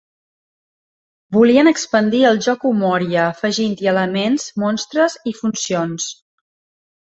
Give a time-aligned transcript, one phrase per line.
[1.37, 6.13] Volien expandir el joc "Umoria" afegint-hi elements, monstres i funcions.